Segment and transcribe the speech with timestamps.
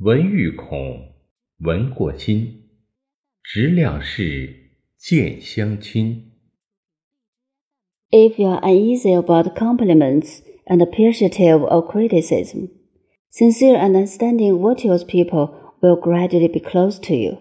[0.00, 1.14] 闻欲恐，
[1.60, 2.64] 闻过心，
[3.44, 6.32] 直量事，见相亲。
[8.10, 12.70] If you are uneasy about compliments and appreciative of criticism,
[13.30, 17.38] sincere understanding virtuous people will gradually be close to you.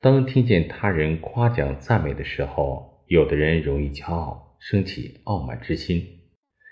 [0.00, 6.00] 当听见他人夸奖赞美的时候，有的人容易骄傲，升起傲慢之心；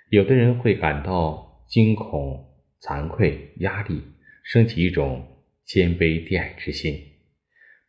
[0.08, 2.46] 有的人会感到惊恐、
[2.80, 4.00] 惭愧、压力。
[4.42, 5.26] 升起一种
[5.64, 6.98] 谦卑低矮之心，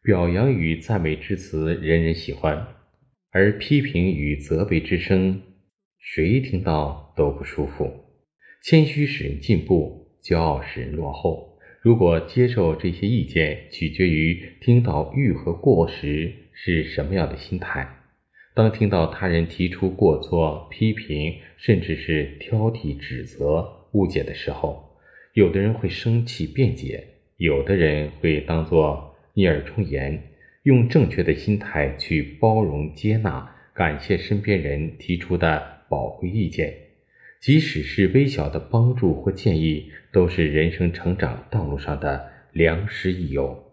[0.03, 2.67] 表扬与赞美之词人人喜欢，
[3.31, 5.41] 而批评与责备之声，
[5.99, 7.91] 谁听到都不舒服。
[8.63, 11.57] 谦虚使人进步，骄傲使人落后。
[11.81, 17.97] 如果接受这些意见，取决于听到愈合过时是什么样的心态。
[18.55, 24.82] 当听到他人提出过错、批评，甚至是挑剔、指责、误解的时候。
[25.33, 30.21] 有的人会生气辩解，有的人会当作逆耳忠言，
[30.61, 36.71] 用正确的心态去包容接纳，感谢身边人提出的宝贵意见，
[37.41, 43.71] 即使是微小的帮助或建议，都是人生成长道路上的良师益友。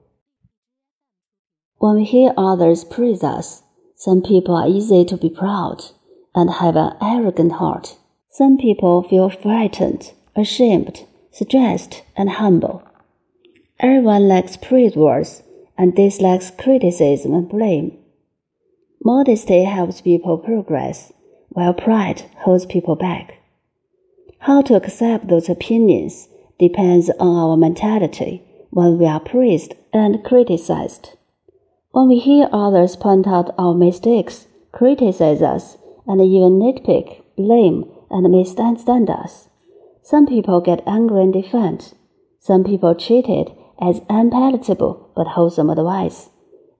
[1.78, 3.62] When we hear others praise us,
[3.98, 5.91] some people are easy to be proud
[6.33, 7.97] and have an arrogant heart.
[8.31, 11.05] Some people feel frightened, ashamed.
[11.31, 12.83] Stressed, and humble.
[13.78, 15.42] Everyone likes praise words
[15.78, 17.97] and dislikes criticism and blame.
[19.03, 21.12] Modesty helps people progress,
[21.48, 23.39] while pride holds people back.
[24.41, 26.28] How to accept those opinions
[26.59, 31.17] depends on our mentality when we are praised and criticized.
[31.92, 38.31] When we hear others point out our mistakes, criticize us, and even nitpick, blame, and
[38.31, 39.48] misunderstand us,
[40.03, 41.94] some people get angry and defend.
[42.39, 46.30] Some people treat it as unpalatable but wholesome advice,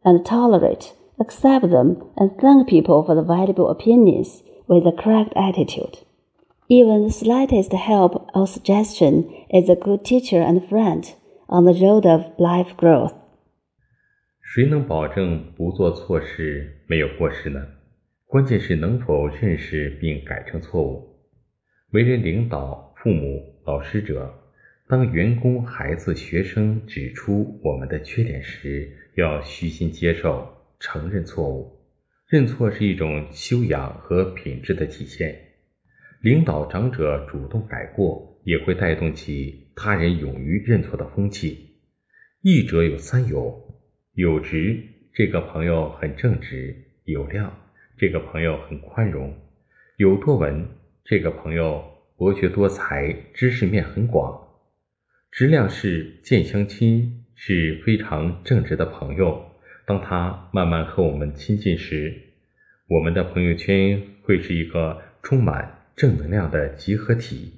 [0.03, 5.99] and tolerate, accept them, and thank people for the valuable opinions with the correct attitude.
[6.67, 11.14] Even the slightest help or suggestion is a good teacher and friend
[11.48, 13.14] on the road of life growth.
[14.42, 17.60] 谁能保证不做错事、没有过失呢？
[18.27, 21.04] 关键是能否认识并改正错误。
[21.92, 24.34] 为人领导 父母、老师者，
[24.86, 30.46] 当员工、孩子、学生指出我们的缺点时，要虚心接受、
[30.78, 31.80] 承认错误。
[32.28, 35.34] 认错是一种修养和品质的体现。
[36.20, 41.78] 领导长者主动改过，也会带动起他人勇于认错的风气。
[42.42, 43.80] 义者有三有：
[44.12, 44.78] 有直，
[45.14, 46.74] 这个朋友很正直；
[47.05, 47.50] 有量，
[47.96, 49.32] 这个朋友很宽容；
[49.96, 50.68] 有多闻，
[51.02, 51.82] 这个朋友。
[52.20, 54.47] 博学多才，知识面很广。
[55.33, 59.42] 质量是见相亲，是非常正直的朋友。
[59.86, 62.14] 当他慢慢和我们亲近时，
[62.91, 67.55] 我们的朋友圈会是一个充满正能量的集合体。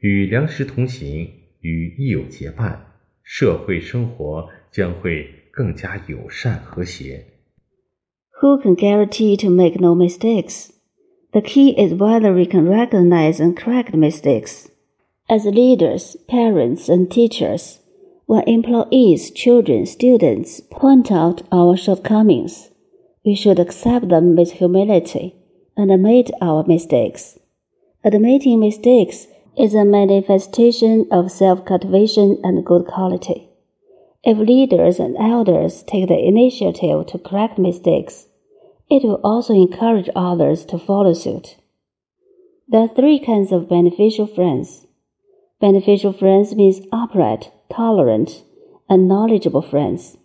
[0.00, 1.30] 与良师同行，
[1.60, 2.84] 与益友结伴，
[3.22, 7.26] 社会生活将会更加友善和谐。
[8.42, 10.70] Who can guarantee to make no mistakes?
[11.34, 14.70] The key is whether we can recognize and correct mistakes.
[15.28, 17.80] As leaders, parents, and teachers,
[18.24, 22.70] when employees, children, students point out our shortcomings,
[23.24, 25.34] we should accept them with humility
[25.76, 27.38] and admit our mistakes.
[28.02, 29.26] Admitting mistakes
[29.58, 33.50] is a manifestation of self cultivation and good quality.
[34.24, 38.28] If leaders and elders take the initiative to correct mistakes,
[38.90, 41.56] it will also encourage others to follow suit.
[42.68, 44.86] There are three kinds of beneficial friends.
[45.60, 48.44] Beneficial friends means upright, tolerant,
[48.88, 50.16] and knowledgeable friends.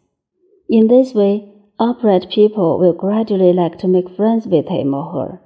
[0.69, 5.41] In this way, upright people will gradually like to make friends with him or her.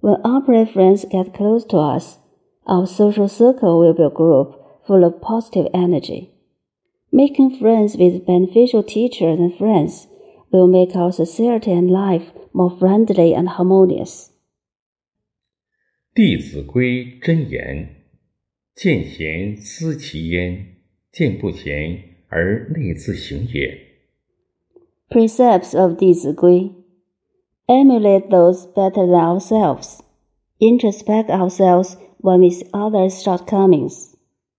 [0.00, 2.18] When upright friends get close to us,
[2.66, 6.30] our social circle will be a group full of positive energy.
[7.10, 10.06] Making friends with beneficial teachers and friends
[10.50, 14.29] will make our society and life more friendly and harmonious.
[16.13, 18.03] 弟子规真言：
[18.75, 20.77] 见贤思齐焉，
[21.11, 23.79] 见不贤而内自省也。
[25.09, 26.71] Precepts of 弟子规：
[27.67, 29.99] Emulate those better than ourselves.
[30.59, 34.10] Introspect ourselves when we see others' shortcomings.